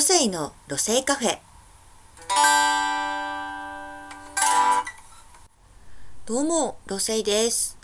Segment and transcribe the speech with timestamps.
[0.00, 1.38] ロセイのロセイカフェ。
[6.24, 7.76] どうもロセイです。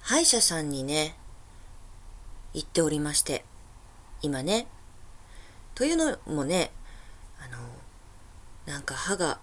[0.00, 1.18] 歯医者さんにね
[2.54, 3.44] 行っておりまして
[4.22, 4.68] 今ね。
[5.74, 6.70] というのもね
[7.44, 7.58] あの
[8.64, 9.38] なんか歯が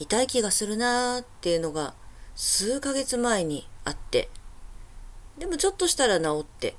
[0.00, 1.94] 痛い気がするなーっていうのが
[2.34, 4.30] 数ヶ月前にあって
[5.38, 6.74] でもちょっとしたら治って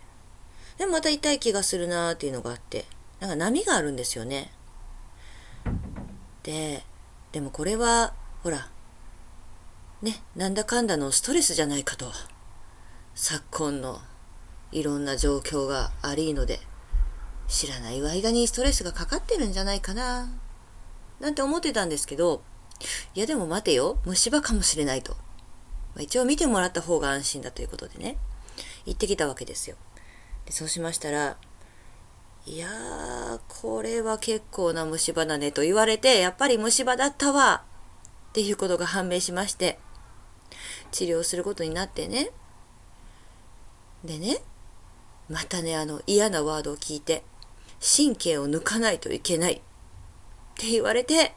[0.78, 2.84] でもまた痛い気がするなーっていうのがあって
[3.20, 4.52] なんか波があるんですよね。
[6.44, 6.84] で
[7.32, 8.70] でもこれはほら
[10.02, 12.12] ねなんだかんだのストレスじゃないかと。
[13.18, 14.02] 昨今の
[14.74, 16.60] いろんな状況がありので
[17.48, 20.28] 知らない間にストレスがかかってるんじゃないかな
[21.22, 22.42] なんて思ってたんですけど
[23.14, 25.20] いやでも待てよ虫歯かもしれないと、ま
[26.00, 28.18] あ、一応見てもらった方が安心だということでね
[28.86, 29.78] 行ってきたわけですよ。
[30.46, 31.38] でそうしましたら
[32.48, 37.64] いやーこれは結構な虫歯だねと言われてやっぱり虫歯だったわ
[38.30, 39.80] っていうことが判明しまして
[40.92, 42.30] 治療することになってね。
[44.04, 44.38] でね
[45.28, 47.24] またねあの嫌なワードを聞いて
[47.82, 49.62] 神経を抜かないといけないっ
[50.56, 51.34] て言われて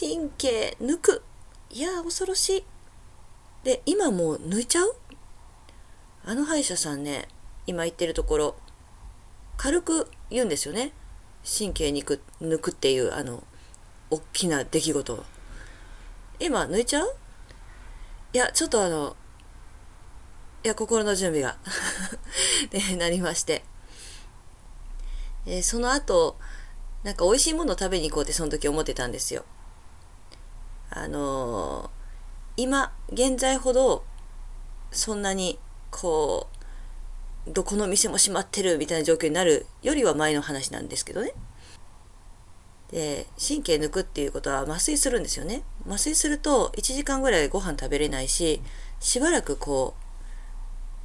[0.00, 1.22] 神経抜く
[1.70, 2.64] いやー恐ろしい
[3.62, 4.96] で今もう抜いちゃう？
[6.24, 7.28] あの歯医者さんね
[7.68, 8.56] 今言ってるところ
[9.56, 10.92] 軽く言うんですよね。
[11.44, 13.44] 神経にく抜くっていうあの
[14.10, 15.14] 大きな出来事。
[15.14, 15.24] を
[16.38, 17.14] 今抜いちゃう？
[18.32, 19.16] いやちょっとあの
[20.64, 21.56] いや心の準備が
[22.70, 23.64] で なりまして、
[25.46, 26.36] え、その後
[27.04, 29.44] なんか美味しいものを食べに行こうってその時思ってたんですよ。
[30.90, 31.90] あのー、
[32.56, 34.04] 今現在ほど
[34.90, 35.58] そんなに
[35.90, 36.55] こう
[37.46, 41.32] どこの店も閉まってるみたいな状況になるよりは前の話なんですけどね。
[42.90, 45.62] で神経抜くっていうことは麻酔するんですよね。
[45.86, 48.60] 麻酔すると1時間ぐらいご飯食べれないし
[49.00, 49.94] しばらくこ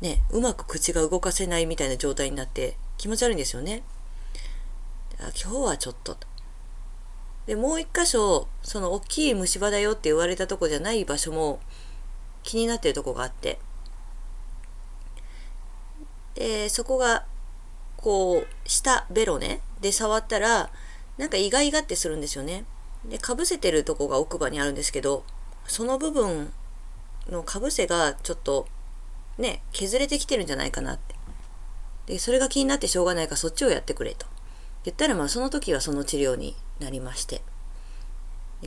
[0.01, 3.83] うねうまく口が動かせないみたいな状態になって気持ち悪いんですよね。
[5.19, 6.17] 今日はちょっと。
[7.45, 11.59] でもう一箇所その大きい虫歯だよって言われたとこじゃない場所も
[12.43, 13.59] 気になってるとこがあって。
[16.35, 17.25] でそこが
[17.97, 19.61] こう下ベロね。
[19.81, 20.71] で触ったら
[21.17, 22.65] なんかイガイガってするんですよね。
[23.05, 25.23] でかぶせてるとこが奥歯にあるんですけど
[25.65, 26.53] その部分
[27.29, 28.67] のかぶせがちょっと
[29.37, 31.15] ね削れてきてるんじゃないかなって。
[32.07, 34.25] でそれが気になってしょうがないからそっちをやってくれと。
[34.83, 37.41] 言ったらまあその時はその治療になりまして。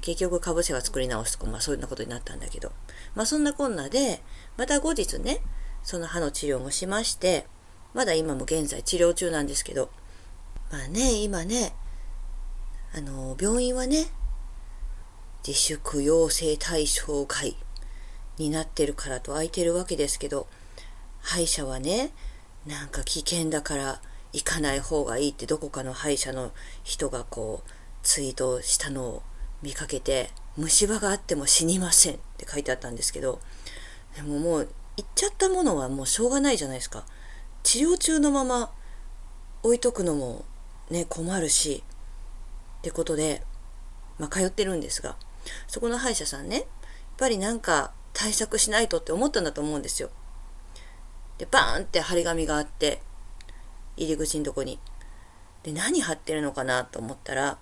[0.00, 2.72] 結局かぶせは作り直すとかまあそういうなことになったんだけど。
[3.14, 4.22] まあそんなこんなで
[4.56, 5.40] また後日ね
[5.84, 7.46] その歯の治療もしまして
[7.94, 9.90] まだ今も現在治療中なんですけど。
[10.74, 11.72] まあね今ね
[12.96, 14.06] あの病院はね
[15.46, 17.56] 自粛要請対象外
[18.38, 20.48] になってるからと空いてるわけですけど
[21.20, 22.10] 歯医者はね
[22.66, 24.00] なんか危険だから
[24.32, 26.50] 行かない方がいいってどこかの歯医者の
[26.82, 27.70] 人がこう
[28.02, 29.22] ツイートしたのを
[29.62, 33.38] 見かけて虫歯があっても死にませんって書いてあったんですけど
[34.16, 37.04] でももう行っちゃったものはもうしょうがないじゃないですか。
[37.64, 38.70] 治療中のまま
[39.64, 40.44] 置いとくのも
[40.90, 41.82] ね困るし
[42.78, 43.42] ってことで、
[44.20, 45.16] まあ、通ってるんですが
[45.66, 46.66] そこの歯医者さんねやっ
[47.18, 50.10] ぱりなんか対策しないとって思ったんだと思うんですよ
[51.38, 53.00] でバーンって張り紙があって
[53.96, 54.78] 入り口のとこに。
[55.62, 57.58] で、何貼ってるのかなと思ったら、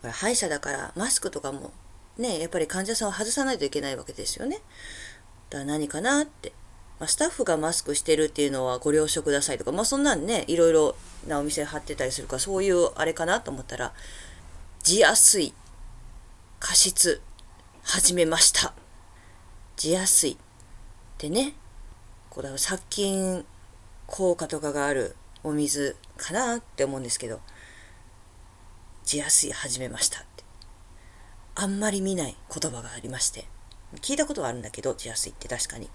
[0.00, 1.72] これ歯医者だからマスクとかも
[2.18, 4.60] ね、やっぱり患者さんを外さないといけないわけですよね。
[5.50, 6.52] だから何かなって。
[7.00, 10.94] まあ、スタッフがマスクしてるっていうのはご了承くださいとか、まあそんなんね、いろいろ
[11.26, 13.92] なお店貼ってたりするから、そういうあれかなと思ったら、
[14.82, 15.52] 地やすい、
[16.60, 17.20] 加湿、
[17.82, 18.72] 始めました。
[19.76, 20.36] 地やすい。
[21.18, 21.54] でね、
[22.30, 23.44] これは殺菌
[24.06, 27.40] 効果とかがあるお水かなって思うんですけど
[29.04, 30.44] 地やすい始めましたって
[31.54, 33.46] あんまり見ない言葉がありまして
[33.96, 35.90] 聞いたことはあるんだけど地やすいって確かに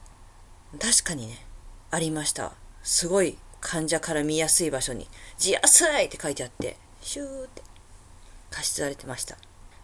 [0.80, 1.46] 確かにね。
[1.92, 2.54] ありました。
[2.84, 5.08] すごい患者から見やすい場所に
[5.38, 6.78] 「地やすい!」って書いてあって。
[7.02, 7.62] シューって。
[8.52, 9.38] 加湿されてました。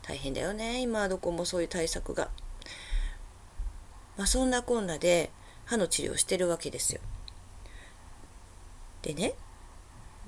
[0.04, 0.82] 大変だよね。
[0.82, 2.30] 今どこもそういう対策が。
[4.18, 5.32] まあそんなこんなで
[5.66, 7.02] 歯の治療してるわけですよ。
[9.02, 9.34] でね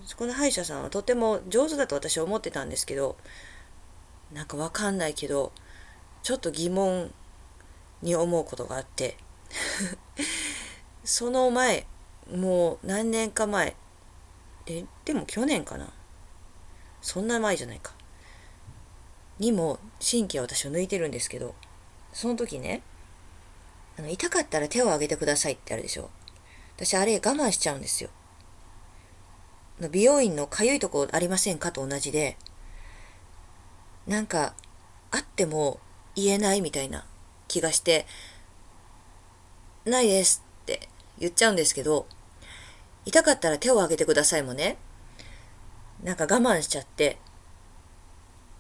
[0.06, 3.16] そこの歯医者さんはとても上手だと私は思ってたんですけど
[4.32, 5.52] なんかわかんないけど
[6.24, 7.14] ちょっと疑問
[8.02, 9.18] に思うことがあって。
[11.04, 11.86] その前
[12.32, 13.76] もう何年か前。
[14.66, 15.92] ででも去年かな。
[17.02, 17.94] そんな前じゃないか。
[19.40, 21.56] にも神経を私は抜いてるんですけど
[22.14, 22.84] その時ね
[23.98, 26.10] あの痛かったら手を挙げてくださいってあるでしょ。
[26.76, 28.10] 私あれ我慢しちゃうんですよ。
[29.92, 32.38] 美容院のかゆいとこありませんかと同じで
[34.08, 34.54] なんか
[35.12, 35.80] あっても
[36.16, 37.06] 言えないみたいな
[37.48, 38.06] 気がして
[39.86, 40.88] ないですって
[41.20, 42.08] 言っちゃうんですけど
[43.06, 44.78] 痛かったら手を挙げてくださいもね。
[46.04, 47.18] なんか我慢しちゃって。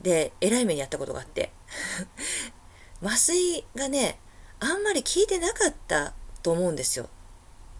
[0.01, 1.51] でえらい目にやったことがあって。
[3.01, 4.19] 麻酔がね
[4.59, 7.09] あんまり効いてなかったと思うんですよ。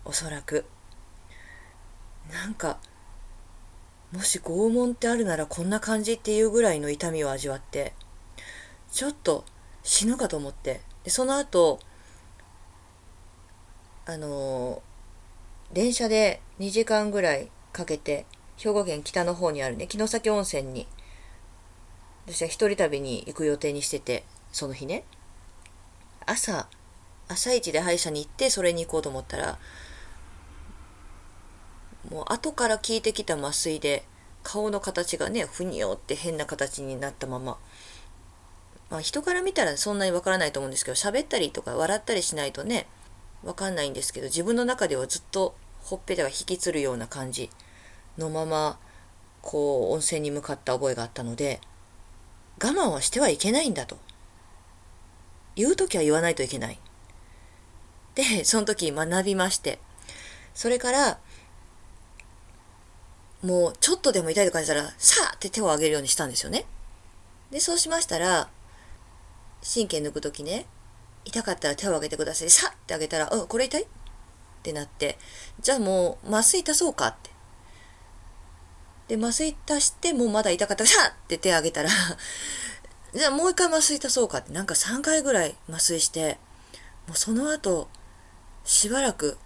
[0.05, 0.65] おそらく。
[2.31, 2.79] なんか
[4.13, 7.93] もし拷問ってあるならこんな感じっていうぐらいの痛みを味わって
[8.91, 9.43] ちょっと
[9.83, 10.81] 死ぬかと思って。
[11.03, 11.79] でその後
[14.05, 18.25] あのー、電車で2時間ぐらいかけて
[18.57, 20.87] 兵庫県北の方にあるね城崎温泉に。
[22.25, 25.03] 私は一人旅に行く予定にしててその日ね。
[26.25, 26.67] 朝
[27.27, 29.57] 朝一で歯医者に行ってそれに行こうと思ったら
[32.09, 34.03] もう後から効いてきた麻酔で
[34.41, 37.57] 顔の形がねふにょって変な形になったまま。
[38.89, 42.85] まあ人から見たらそんなにわからないと思うんですけど喋ったりとか笑ったりしないとね
[43.43, 47.49] わかんないんですけど自分の中ではずっとほっぺたが引きつるような感じ
[48.17, 48.79] のまま
[49.41, 51.59] こう温泉に向かった覚えがあったので
[52.63, 53.97] 我慢はしてはいけないんだと。
[55.55, 56.79] 言う時は言わないといけない。
[58.15, 59.79] でその時学びまして
[60.53, 61.19] それから
[63.41, 66.65] もうちょっとでも痛いと感じたらさあって手を挙げるようにしたんですよね。
[67.51, 68.49] でそうしましたら
[69.63, 70.65] 神経抜く時ね
[71.25, 72.49] 痛かったら手を挙げてください。
[72.49, 73.85] さってあげたら「うんこれ痛い?」っ
[74.63, 75.17] てなって。
[75.59, 77.31] じゃあもう麻酔足そうかって。
[79.07, 81.89] で麻酔足してもまだ痛かったらさって手を挙げたら。
[83.13, 84.51] じゃあもう一回麻酔足そうかって。
[84.51, 86.39] なんか3回ぐらい麻酔して
[87.07, 87.89] もうその後
[88.63, 89.37] しばらく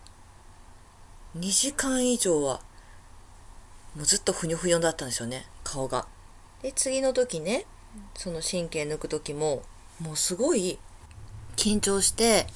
[1.37, 2.61] 2時間以上は
[3.95, 6.07] もうずっとふにょふにょだったんですよね顔が。
[6.61, 7.65] で次の時ね
[8.15, 9.63] その神経抜く時も
[9.99, 10.79] もうすごい
[11.57, 12.47] 緊張して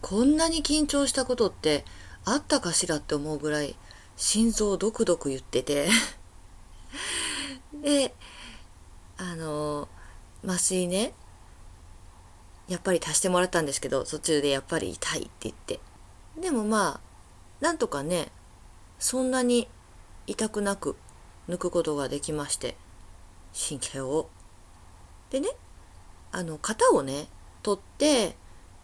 [0.00, 1.84] こんなに緊張したことって
[2.24, 3.74] あったかしらって思うぐらい
[4.16, 5.88] 心臓ドクドク言ってて。
[7.82, 8.14] で
[9.16, 9.88] あの
[10.44, 11.12] 麻酔ね
[12.68, 15.80] やっぱり足してもらったんですけど途中でやっぱり痛いって言って。
[16.40, 17.00] でもまあ
[17.60, 18.30] なんとかね
[18.98, 19.68] そんなに
[20.26, 20.96] 痛くなく
[21.48, 22.76] 抜くことができまして
[23.68, 24.28] 神経を。
[25.30, 25.48] でね
[26.30, 27.26] あの型をね
[27.76, 28.36] 取って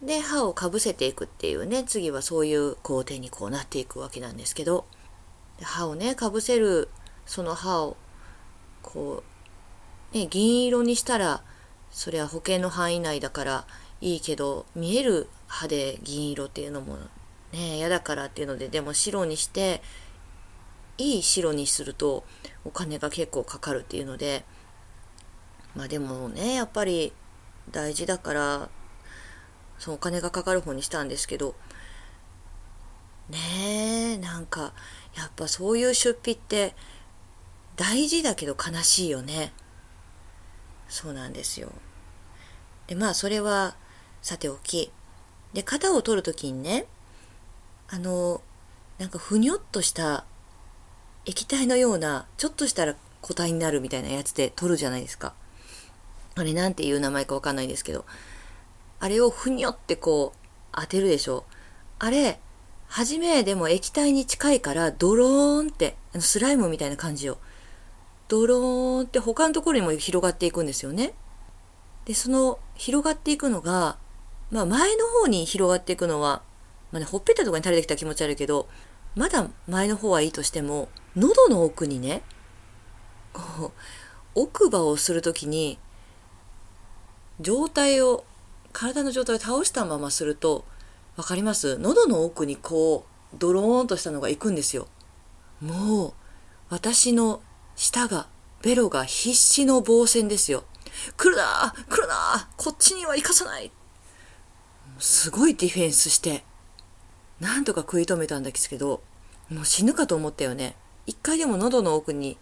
[0.03, 4.87] で歯をかぶせていくっていうね次はそういう工程にこうなっていくわけなんですけど。
[5.63, 6.89] 歯をねかぶせる
[7.27, 7.97] その歯を
[8.83, 9.23] こ
[10.13, 11.43] うね銀色にしたら
[11.91, 13.67] それは保険の範囲内だから
[14.01, 16.97] いいけど見える歯で銀色っていうのも
[17.53, 19.81] ね嫌だからっていうのででも白にして
[20.99, 22.25] いい白にすると
[22.65, 24.45] お金が結構かかるっていうので。
[25.77, 27.13] まあでもねやっぱり
[27.71, 28.69] 大事だから
[29.79, 31.55] そのお金がかかる方にしたんですけど
[33.29, 33.39] ね
[34.15, 34.73] えなんか
[35.17, 36.75] やっぱそういう出費って
[37.77, 39.53] 大事だけど悲しいよね。
[40.89, 41.73] そうなんですよ。
[42.87, 43.75] でまあそれは
[44.23, 44.93] さておき。
[45.55, 46.87] で型を取る時にね
[47.89, 48.43] あの
[48.99, 50.25] なんかふにょっとした
[51.27, 55.35] 液体のようなちょっとしたら固体になるみたいなやつで取るじゃないですか。
[56.37, 58.05] あれなんていう名前かわかんないんですけど、
[59.01, 61.45] あれをふにょってこう当てるでしょ。
[61.99, 62.41] あれ、
[62.89, 67.39] 初めでも液体に近いからドローンって、あのスライムみたいな感じよ。
[68.29, 71.15] ドローンって他のところにも広がっていくんですよね。
[72.05, 73.99] で、その広がっていくのが、
[74.51, 76.43] まあ前の方に広がっていくのは、
[76.93, 78.69] まあね、ほっぺたとかに垂れてきた気持ち悪いけど、
[79.15, 82.23] まだ前の方はいいとしても、喉の奥にね、
[83.33, 83.73] こう、
[84.35, 85.79] 奥歯をするときに、
[87.41, 88.25] 状態を
[88.73, 90.65] 体の状態を倒したまますると
[91.17, 91.79] 分かります？
[91.79, 94.89] 喉の奥にこうドローンとしたのが行くんですよ。
[95.61, 96.13] もう
[96.71, 97.41] 私の
[97.77, 98.29] 舌が
[98.63, 100.65] ベロが必死の防戦ですよ。
[101.17, 103.71] 来るな来るなこっちには行かさない。
[104.99, 106.45] すごいディフェンスして
[107.41, 109.03] なんとか食い止めたんですけど
[109.51, 110.77] もう死ぬかと思ったよね。
[111.07, 112.39] 一回でも喉の奥に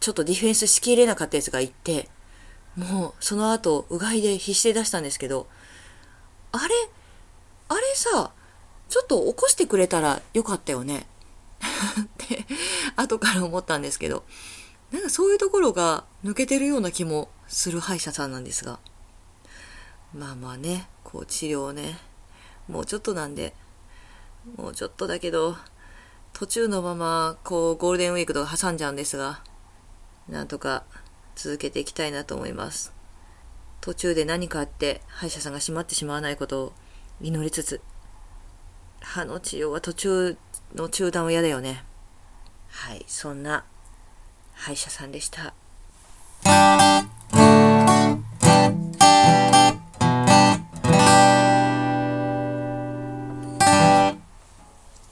[0.00, 2.08] ちょっとディフェンスしきれなかったやつがいて
[2.76, 5.46] もうその後うがいで必死で出したんですけど
[6.52, 6.74] あれ
[7.68, 8.32] あれさ
[8.88, 11.06] ちょっと起こしてくれたらよかったよね。
[12.00, 12.46] って
[12.94, 14.24] 後から思ったんですけど
[14.92, 18.78] なんかそういうところが抜けてるような気もする歯医者さんなんですが。
[20.14, 21.98] まあまあねこう治療ね
[22.68, 23.54] もうちょっとなんで
[24.56, 25.56] もうちょっとだけど
[26.32, 29.42] 途中のままこうゴールデンウィークとか挟んじゃうんですが
[30.28, 30.84] なんとか
[31.36, 32.92] 続けていきたいなと思います
[33.80, 36.72] 途中で何かあって歯医者さんが閉まってしまわないことを
[37.20, 37.80] 祈りつつ
[39.00, 40.36] 歯の治療は途中
[40.74, 41.84] の中断は嫌だよね
[42.68, 43.64] はいそんな
[44.54, 45.54] 歯医者さんでした。